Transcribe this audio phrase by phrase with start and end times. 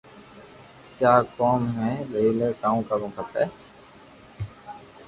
[0.97, 3.43] ڪي آ ڪوم مي ائو ني ڪاو ڪروُ کپي